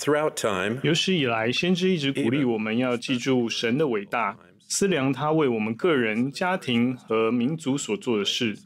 [0.00, 8.56] Throughout time，有史以来，先知一直鼓励我们要记住神的伟大，思量他为我们个人、家庭和民族所做的事。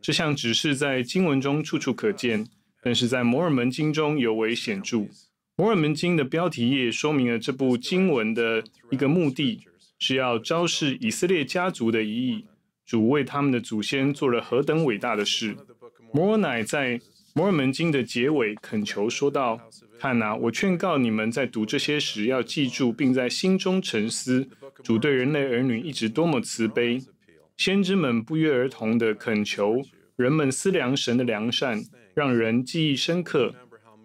[0.00, 2.46] 这项指示在经文中处处可见，
[2.82, 5.06] 但是在摩尔门经中尤为显著。
[5.56, 9.60] 摩尔门经的标题页说明了这部经文的一个目的，
[9.98, 12.46] 是要昭示以色列家族的遗裔，
[12.86, 15.54] 主为他们的祖先做了何等伟大的事。
[16.14, 16.98] 摩尔乃在
[17.38, 19.60] 摩尔门经的结尾恳求说道
[19.96, 24.44] ：“看呐，我劝告你们，在读这些时要记住，并在心中沉思，
[24.82, 27.00] 主对人类儿女一直多么慈悲。
[27.56, 29.80] 先知们不约而同地恳求
[30.16, 31.80] 人们思量神的良善，
[32.12, 33.54] 让人记忆深刻。”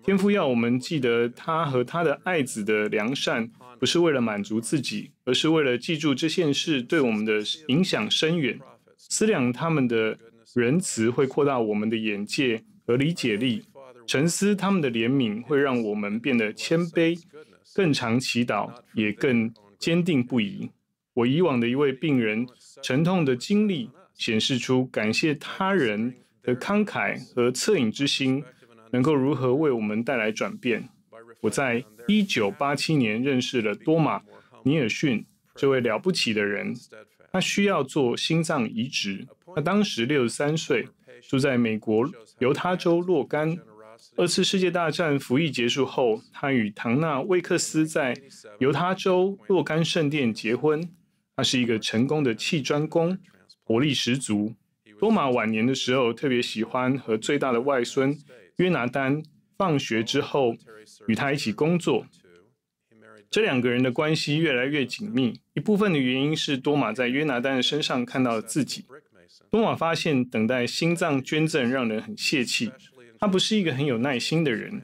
[0.05, 7.39] 天父要我们记得他和他的爱子的良善，不是为了满足自己，而是为了记住这件事对我们的
[7.70, 8.59] 影响深远。
[8.95, 10.20] 思量他们的
[10.53, 13.66] 仁慈会扩大我们的眼界和理解力，
[14.05, 17.22] 沉思他们的怜悯会让我们变得谦卑，
[17.73, 20.70] 更常祈祷，也更坚定不移。
[21.14, 22.48] 我以往的一位病人
[22.81, 28.44] 沉痛的经历，显示出感谢他人的慷慨和恻隐之心。
[28.92, 30.88] 能够如何为我们带来转变？
[31.42, 34.20] 我在一九八七年认识了多玛·
[34.64, 35.25] 尼尔逊
[35.56, 36.75] 这位了不起的人。
[37.31, 39.28] 他需要做心脏移植。
[39.56, 40.88] 他当时六十三岁，
[41.22, 42.09] 住在美国
[42.40, 43.58] 犹他州洛干。
[44.18, 48.16] 二次世界大战服役结束后，他与唐纳·魏克斯在
[48.59, 50.90] 犹他州洛干圣殿结婚。
[51.36, 53.18] 他是一个成功的砌砖工，
[53.64, 54.54] 活力十足。
[55.00, 58.18] 多玛晚年的时候，特别喜欢和最大的外孙。
[58.58, 59.24] 约拿丹
[59.58, 60.56] 放学之后
[61.08, 62.06] 与他一起工作，
[63.31, 65.40] 这两个人的关系越来越紧密。
[65.54, 68.86] 一部分的原因是多玛在约拿丹的身上看到了自己。
[69.49, 72.71] 多玛发现等待心脏捐赠让人很泄气，
[73.19, 74.81] 他不是一个很有耐心的人。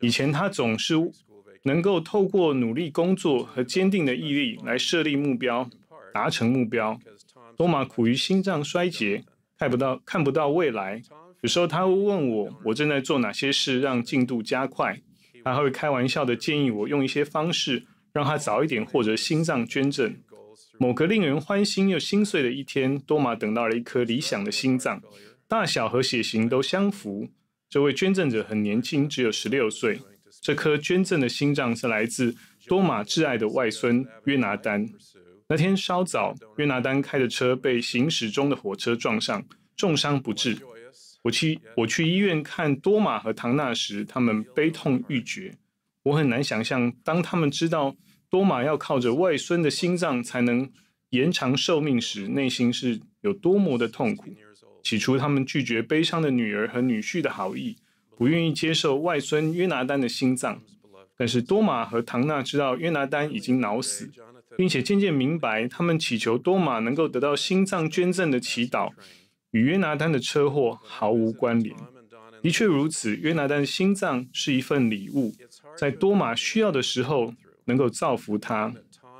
[0.00, 0.94] 以前他总是
[1.64, 5.68] 能够透过努力工作和坚定的毅力来设立目标，
[6.14, 6.98] 达成目标。
[7.56, 9.24] 多玛苦于心脏衰竭，
[9.58, 11.02] 看不到看不到未来。
[11.42, 15.00] 有时候他会问我，我正在做哪些事让进度加快。
[15.44, 20.14] 他会开玩笑地建议我用一些方式让他早一点获得心脏捐赠。
[20.82, 25.02] 某个令人欢欣又心碎的一天，多玛等到了一颗理想的心脏，
[25.46, 27.28] 大小和血型都相符。
[27.68, 30.00] 这位捐赠者很年轻，只有十六岁。
[30.40, 32.34] 这颗捐赠的心脏是来自
[32.66, 34.88] 多玛挚爱的外孙约拿丹。
[35.50, 39.44] 那天稍早，约拿丹开着车被行驶中的火车撞上，
[39.76, 40.56] 重伤不治。
[41.20, 45.58] 我去我去医院看多玛和唐纳时，他们悲痛欲绝。
[46.04, 47.94] 我很难想象，当他们知道
[48.30, 50.70] 多玛要靠着外孙的心脏才能
[51.10, 54.26] 延长寿命时，内心是有多么的痛苦。
[54.82, 57.76] 起初，他们拒绝悲伤的女儿和女婿的好意，
[58.16, 60.62] 不愿意接受外孙约拿丹的心脏。
[61.16, 64.08] 但是，多玛和唐纳知道约拿丹已经脑死，
[64.56, 68.92] 并且渐渐明白，他们祈求多玛能够得到心脏捐赠的祈祷。
[69.50, 71.76] 与约拿丹的车祸毫无关联。
[72.40, 75.34] 的确如此，约拿丹的心脏是一份礼物，
[75.76, 77.34] 在多玛需要的时候
[77.70, 78.74] 能够造福他。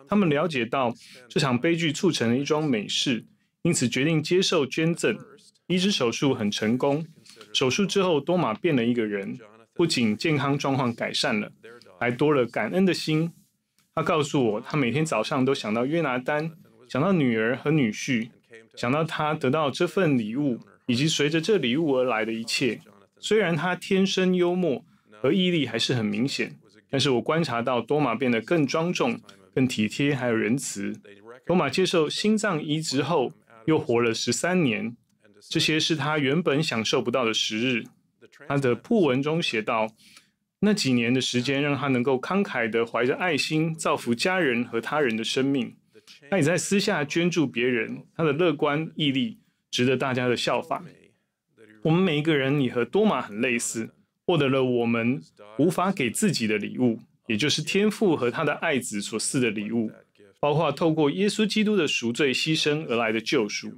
[0.06, 0.92] 他们了解到
[1.28, 3.24] 这场悲剧促成了一桩美事，
[3.62, 5.16] 因此决定接受捐赠。
[5.68, 7.06] 移植手术很成功，
[7.52, 9.38] 手术之后多玛变了一个人，
[9.72, 11.52] 不仅健康状况改善了，
[12.00, 13.30] 还多了感恩的心。
[13.94, 16.50] 他告诉我，他每天早上都想到约拿丹，
[16.88, 18.30] 想到女儿和女婿。
[18.76, 22.80] 想到他得到这份礼物，以及随着这礼物而来的一切，
[23.18, 24.84] 虽然他天生幽默
[25.20, 26.56] 和毅力还是很明显，
[26.90, 29.20] 但是我观察到多玛变得更庄重、
[29.54, 30.92] 更体贴，还有仁慈。
[31.46, 33.32] 多玛接受心脏移植后，
[33.64, 34.96] 又活了十三年，
[35.48, 37.84] 这些是他原本享受不到的时日。
[38.46, 39.88] 他的訃文中写道：
[40.60, 45.76] 那几年的时间让他能够慷慨地怀着爱心，造福家人和他人的生命。
[46.28, 49.38] 他也在私下捐助别人，他的乐观毅力
[49.70, 50.84] 值得大家的效法。
[51.82, 53.94] 我们每一个人你和多玛很类似，
[54.30, 55.20] 获得了我们
[55.58, 59.90] 无法给自己的礼物，也就是天父和他的爱子所赐的礼物，
[60.38, 63.72] 包括透过耶稣基督的赎罪牺牲而来的救赎。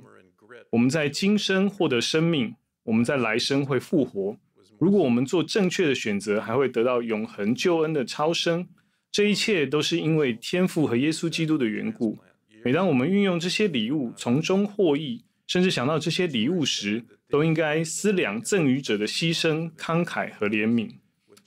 [0.69, 4.37] 我们在今生获得生命，我们在来生会复活。
[4.79, 8.69] 如果我们做正确的选择，还会得到永恒救恩的超生。
[9.11, 12.19] 这一切都是因为天父和耶稣基督的缘故。
[12.63, 17.03] 每当我们运用这些礼物，从中获益，甚至想到这些礼物时，
[17.33, 20.91] 都应该思量赠予者的牺牲、慷慨和怜悯。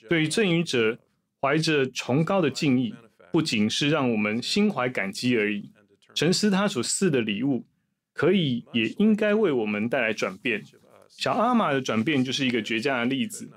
[0.09, 0.97] 对于赠予者，
[1.39, 2.95] 怀着崇高的敬意，
[3.31, 5.69] 不仅是让我们心怀感激而已。
[6.15, 7.67] 沉思他所赐的礼物，
[8.13, 10.63] 可以也应该为我们带来转变。
[11.07, 13.51] 小阿玛的转变就是一个绝佳的例子。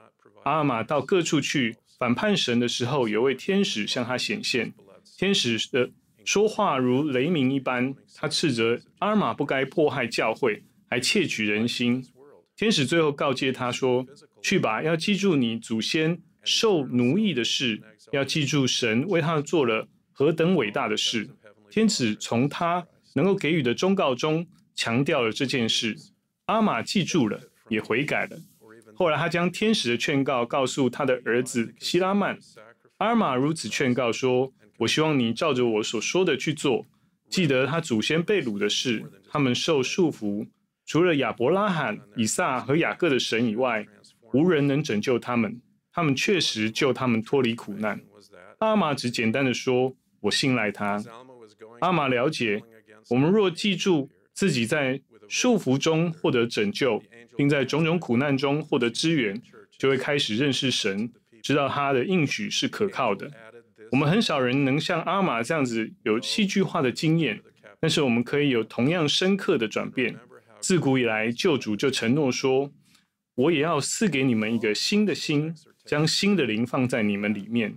[0.44, 1.76] 阿玛到各处去。
[1.98, 4.72] 反叛神的时候，有位天使向他显现，
[5.16, 5.90] 天使的
[6.24, 12.06] 说话如雷鸣一般，他斥责阿玛不该迫害教会，还窃取人心。
[12.58, 14.04] 天使最后告诫他说
[14.42, 21.30] ：“去吧，要记住你祖先受奴役的事，要记住神为他做了何等伟大的事。”
[21.70, 22.84] 天使从他
[23.14, 24.44] 能够给予的忠告中
[24.74, 25.96] 强调了这件事。
[26.46, 28.36] 阿玛记住了，也悔改了。
[28.96, 32.36] 后来，他将天使的劝告告诉他的儿子希拉曼。
[32.96, 36.84] 阿玛如此劝告说：“我希望你照着我所说的去做。
[37.30, 40.48] 记得他祖先被掳的事，他们受束缚，
[40.88, 43.86] 除了亚伯拉罕、以撒和雅各的神以外，
[44.32, 45.60] 无人能拯救他们。
[45.92, 48.00] 他们确实救他们脱离苦难。”
[48.60, 50.98] 阿玛只简单的说：“我信赖他。”
[51.80, 52.62] 阿玛了解，
[53.10, 54.98] 我们若记住自己在
[55.28, 57.02] 束缚中获得拯救。
[57.36, 59.40] 并在种种苦难中获得支援，
[59.78, 61.08] 就会开始认识神，
[61.40, 63.30] 知道他的应许是可靠的。
[63.92, 67.40] 我们很少人能像阿玛这样子有戏剧化的经验，
[67.78, 70.16] 但是我们可以有同样深刻的转变。
[70.60, 72.72] 自古以来，救主就承诺说
[73.36, 77.72] ：“我也要赐给你们一个新的心，将新的灵放在你们里面；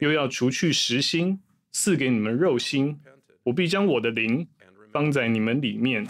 [0.00, 1.40] 又要除去实心，
[1.72, 2.98] 赐给你们肉心。
[3.44, 4.46] 我必将我的灵
[4.92, 6.06] 放在你们里面，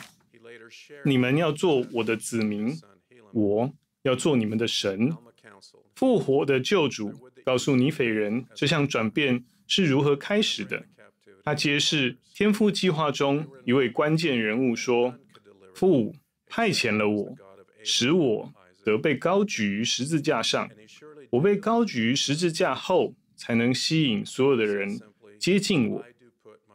[1.05, 2.75] 你们要做我的子民。”
[3.33, 3.75] 我
[4.05, 5.13] 要做你们的神，
[5.95, 7.13] 复活的救主
[7.45, 10.87] 告诉尼腓人这项转变是如何开始的。
[11.45, 15.19] 他揭示天父计划中一位关键人物说
[15.77, 16.15] ：“父
[16.47, 17.37] 派遣了我，
[17.85, 18.53] 使我
[18.83, 20.69] 得被高举于十字架上。
[21.31, 24.99] 我被高举于十字架后，才能吸引所有的人
[25.39, 26.05] 接近我。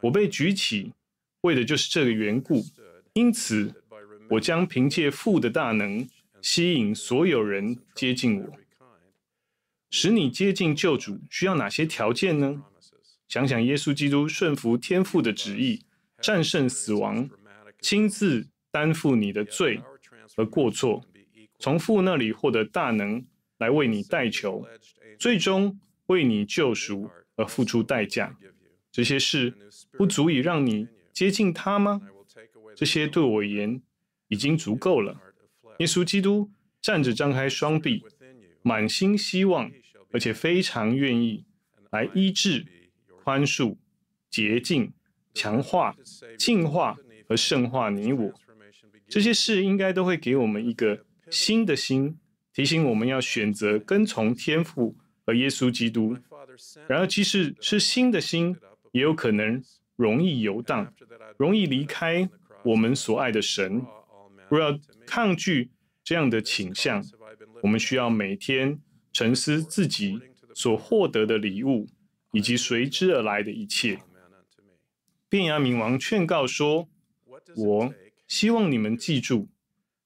[0.01, 0.94] 我被举起，
[1.42, 2.63] 为的就是这个缘故。
[3.13, 3.74] 因此，
[4.30, 6.07] 我将凭借父的大能。”
[6.44, 8.57] 吸引所有人接近我，
[9.92, 12.63] 使你接近救主需要哪些条件呢？
[13.27, 15.83] 想想耶稣基督顺服天父的旨意，
[16.19, 17.30] 战胜死亡，
[17.80, 19.81] 亲自担负你的罪
[20.35, 21.03] 和过错，
[21.59, 23.25] 从父那里获得大能
[23.57, 24.65] 来为你代求，
[25.19, 28.38] 最终为你救赎而付出代价。
[28.91, 29.53] 这些事
[29.91, 32.01] 不足以让你接近他吗？
[32.75, 33.81] 这些对我而言
[34.29, 35.19] 已经足够了。
[35.79, 36.50] 耶稣基督
[36.81, 38.03] 站着，张开双臂，
[38.62, 39.69] 满心希望，
[40.12, 41.44] 而且非常愿意
[41.91, 42.65] 来医治、
[43.23, 43.75] 宽恕、
[44.29, 44.94] 洁净、
[45.33, 45.95] 强化、
[46.38, 46.97] 净化
[47.27, 48.33] 和圣化你我。
[49.11, 52.17] 这些事应该都会给我们一个新的心，
[52.53, 56.17] 提醒我们要选择跟从天父和耶稣基督。
[56.87, 58.55] 然而，即使是新的心，
[58.93, 59.61] 也有可能
[59.97, 60.93] 容易游荡，
[61.37, 62.29] 容易离开
[62.63, 63.85] 我们所爱的神。
[64.47, 65.69] 若要抗拒
[66.05, 67.03] 这样的倾向，
[67.61, 68.79] 我们需要每天
[69.11, 70.21] 沉思自己
[70.53, 71.89] 所获得的礼物，
[72.31, 73.99] 以及随之而来的一切。
[75.27, 76.87] 便雅明王劝告说
[77.55, 77.93] ：“我
[78.31, 79.50] 希望你们记住，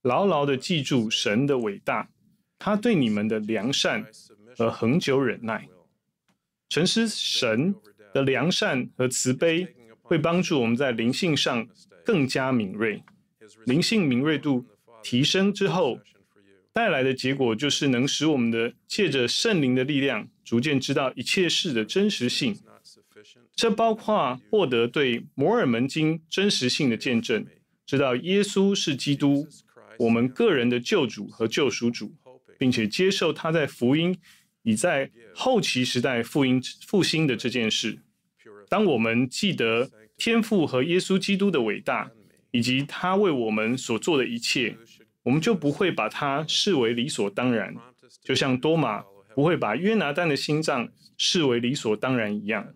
[0.02, 2.10] 牢牢地记住神的伟大，
[2.58, 4.04] 他对你们的良善
[4.58, 5.70] 和恒久忍耐。
[6.68, 7.76] 诚实神
[8.16, 9.68] 的良善和慈悲，
[10.02, 11.68] 会帮助我们在灵性上
[12.04, 13.04] 更加敏锐。”
[13.68, 14.66] 灵性敏锐度
[15.04, 16.00] 提升之后，
[16.74, 22.58] 带来的结果就是能使我们的借着圣灵的力量，逐渐知道一切事的真实性。
[23.56, 27.46] 这包括获得对摩尔门经真实性的见证，
[27.86, 29.48] 知道耶稣是基督，
[30.00, 32.14] 我们个人的救主和救赎主，
[32.58, 34.18] 并且接受他在福音
[34.64, 38.00] 已在后期时代福音复兴的这件事。
[38.68, 42.12] 当我们记得天父和耶稣基督的伟大。
[42.52, 44.78] 以及他为我们所做的一切，
[45.24, 47.76] 我们就不会把他视为理所当然，
[48.24, 49.04] 就像多马
[49.36, 50.88] 不会把约拿单的心脏
[51.18, 52.74] 视为理所当然一样。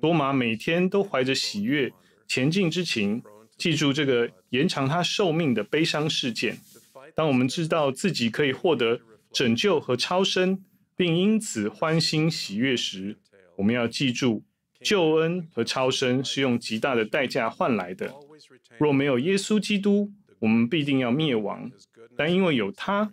[0.00, 1.92] 多马每天都怀着喜悦
[2.26, 3.22] 前进之情，
[3.56, 6.58] 记住这个延长他寿命的悲伤事件。
[7.14, 9.00] 当我们知道自己可以获得
[9.32, 10.62] 拯救和超生，
[10.94, 13.16] 并因此欢欣喜悦时，
[13.56, 14.44] 我们要记住，
[14.80, 18.12] 救恩和超生是用极大的代价换来的。
[18.78, 21.70] 若没有耶稣基督，我们必定要灭亡。
[22.16, 23.10] 但因为有他，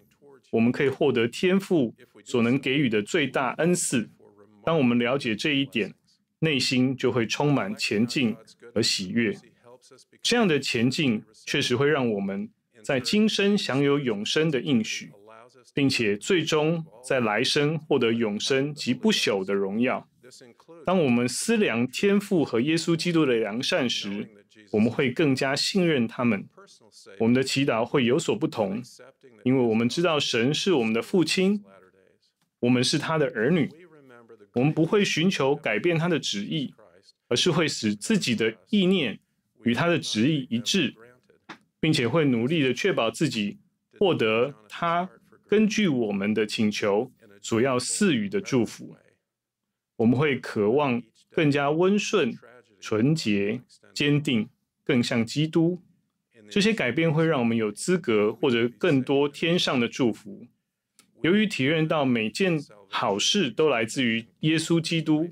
[0.52, 1.96] 我们可以获得天父
[2.26, 4.10] 所能给予的最大恩赐。
[4.66, 5.94] 当我们了解这一点，
[6.40, 8.36] 内心就会充满前进
[8.74, 9.38] 和喜悦。
[10.22, 12.50] 这样的前进确实会让我们
[12.84, 15.12] 在今生享有永生的应许，
[15.74, 20.08] 并且最终在来生获得永生及不朽的荣耀。
[20.86, 24.30] 当我们思量天父和耶稣基督的良善时，
[24.72, 26.48] 我们会更加信任他们，
[27.20, 28.82] 我们的祈祷会有所不同，
[29.44, 31.64] 因为我们知道神是我们的父亲，
[32.62, 33.70] 我们是他的儿女，
[34.54, 36.74] 我们不会寻求改变他的旨意，
[37.28, 39.20] 而是会使自己的意念
[39.64, 40.94] 与他的旨意一致，
[41.80, 43.58] 并且会努力的确保自己
[44.00, 45.10] 获得他
[45.48, 48.96] 根据我们的请求所要赐予的祝福。
[49.98, 51.02] 我们会渴望
[51.32, 52.34] 更加温顺、
[52.80, 53.62] 纯洁、
[53.94, 54.50] 坚定，
[54.84, 55.82] 更像基督。
[56.50, 60.46] 这些改变会让我们有资格获得更多天上的祝福。
[61.22, 65.30] 由于体验到每件好事都来自于耶稣基督，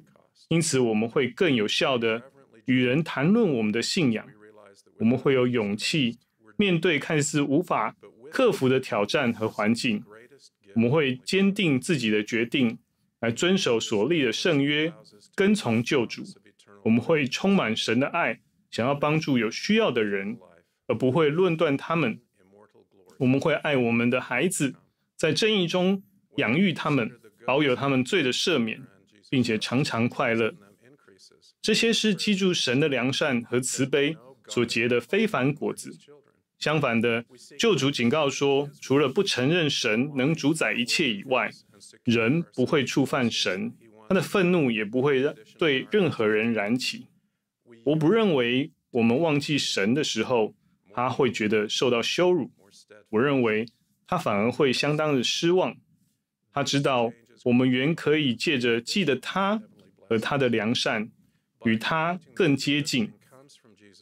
[0.48, 2.24] 因此我们会更有效地
[2.72, 4.26] 与人谈论我们的信仰。
[5.00, 6.18] 我们会有勇气
[6.58, 7.96] 面对看似无法
[8.32, 10.04] 克服的挑战和环境。
[10.76, 12.78] 我们会坚定自己的决定，
[13.20, 14.94] 来遵守所立的圣约，
[15.36, 16.24] 跟从救主。
[16.84, 20.38] 我们会充满神的爱，想要帮助有需要的人。
[20.88, 22.20] 而不会论断他们。
[23.18, 24.76] 我们会爱我们的孩子，
[25.16, 26.04] 在正义中
[26.36, 27.10] 养育他们，
[27.46, 28.82] 保有他们罪的赦免，
[29.30, 30.54] 并且常常快乐。
[31.62, 35.96] 这些是记住神的良善和慈悲所结的非凡果子。
[36.58, 37.24] 相反的，
[37.58, 41.52] 救主警告说，除了不承认神能主宰一切以外，
[42.04, 43.74] 人不会触犯神，
[44.08, 45.24] 他的愤怒也不会
[45.58, 47.08] 对任何人燃起。
[47.84, 50.54] 我不认为我们忘记神的时候，
[50.94, 52.52] 他会觉得受到羞辱，
[53.10, 53.66] 我认为
[54.08, 55.76] 他反而会相当的失望。
[56.54, 57.12] 他知道
[57.46, 59.62] 我们原可以借着记得他
[59.98, 61.10] 和他的良善，
[61.66, 63.12] 与他更接近，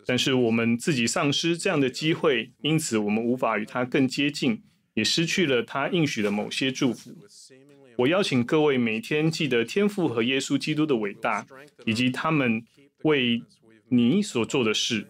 [0.06, 4.64] 但是我们自己丧失这样的机会，因此我们无法与他更接近，
[4.94, 7.16] 也失去了他应许的某些祝福。
[7.98, 11.46] 我邀请各位每天记得天父和耶稣基督的伟大，
[11.86, 12.64] 以及他们
[13.04, 13.44] 为
[13.90, 15.08] 你所做的事。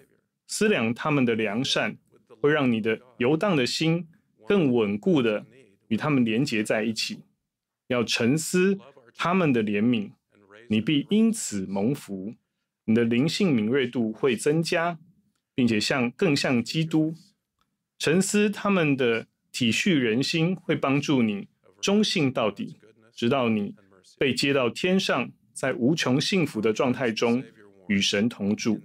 [0.47, 1.95] 思量他们的良善，
[2.41, 4.07] 会让你的游荡的心
[4.47, 5.45] 更稳固的
[5.89, 7.19] 与他们连结在一起。
[7.89, 8.79] 要沉思
[9.15, 10.09] 他们的怜悯，
[10.67, 12.33] 你必因此蒙福。
[12.89, 14.97] 你的灵性敏锐度会增加，
[15.53, 17.13] 并且像更像基督。
[17.99, 21.47] 沉思他们的体恤人心，会帮助你
[21.79, 22.79] 忠信到底，
[23.13, 23.75] 直到你
[24.17, 27.43] 被接到天上，在无穷幸福的状态中
[27.87, 28.81] 与神同住。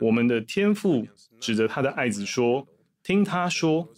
[0.00, 1.06] 我们的天父
[1.38, 2.66] 指着他的爱子说
[3.04, 3.88] ：“听他说。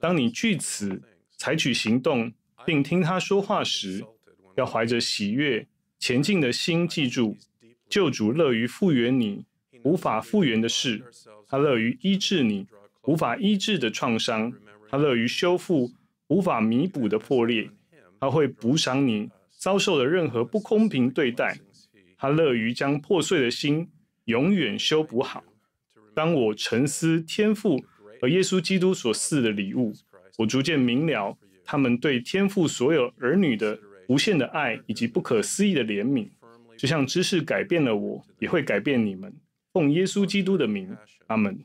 [0.00, 1.02] 当你据此
[1.36, 2.32] 采取行动，
[2.64, 4.02] 并听他说话时，
[4.56, 7.36] 要怀着喜悦、前进的心，记住，
[7.94, 9.44] 救主乐于复原你
[9.84, 11.00] 无法复原的事，
[11.46, 12.66] 他乐于医治你
[13.04, 14.52] 无法医治的创伤，
[14.90, 15.92] 他乐于修复
[16.26, 17.70] 无法弥补的破裂，
[18.18, 21.60] 他会补偿你遭受的任何不公平对待，
[22.18, 23.88] 他乐于将破碎的心。”
[24.24, 25.44] 永远修补好。
[26.14, 27.84] 当我沉思天父
[28.20, 29.92] 和耶稣基督所赐的礼物，
[30.38, 36.26] 我逐渐明了他们对天父所有儿女的无限的爱以及不可思议的怜悯。
[36.77, 39.33] 就像知识改变了我，也会改变你们。
[39.73, 40.97] 奉耶稣基督的名，
[41.27, 41.63] 阿门。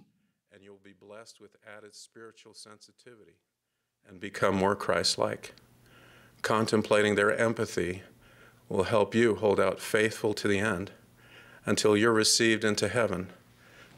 [11.67, 13.29] until you're received into heaven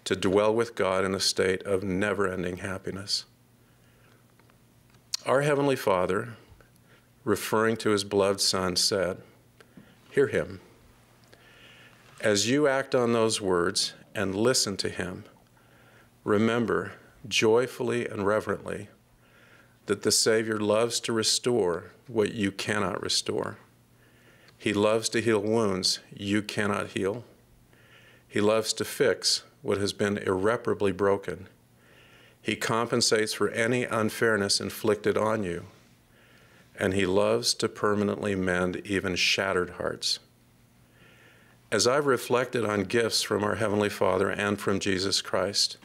[0.04, 3.24] to dwell with God in a state of never ending happiness.
[5.24, 6.36] Our Heavenly Father,
[7.24, 9.18] referring to His beloved Son, said,
[10.10, 10.60] Hear Him.
[12.21, 15.23] As you act on those words and listen to Him,
[16.23, 16.91] remember
[17.27, 18.89] joyfully and reverently
[19.87, 23.57] that the Savior loves to restore what you cannot restore.
[24.55, 27.23] He loves to heal wounds you cannot heal.
[28.27, 31.47] He loves to fix what has been irreparably broken.
[32.39, 35.65] He compensates for any unfairness inflicted on you.
[36.77, 40.19] And he loves to permanently mend even shattered hearts.
[41.71, 45.77] As I've reflected on gifts from our Heavenly Father and from Jesus Christ,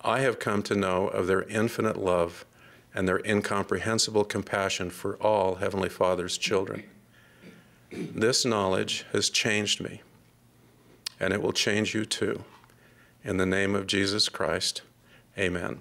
[0.00, 2.46] I have come to know of their infinite love
[2.94, 6.84] and their incomprehensible compassion for all Heavenly Father's children.
[7.92, 10.00] This knowledge has changed me
[11.20, 12.42] and it will change you too.
[13.22, 14.80] In the name of Jesus Christ,
[15.38, 15.80] amen.